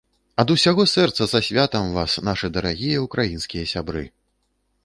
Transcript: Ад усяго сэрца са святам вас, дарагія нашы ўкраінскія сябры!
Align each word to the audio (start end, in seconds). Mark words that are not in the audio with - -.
Ад 0.43 0.53
усяго 0.53 0.85
сэрца 0.93 1.27
са 1.33 1.41
святам 1.47 1.93
вас, 1.97 2.17
дарагія 2.31 2.91
нашы 2.99 3.05
ўкраінскія 3.07 3.65
сябры! 3.75 4.03